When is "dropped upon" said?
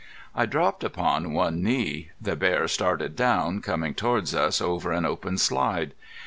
0.47-1.31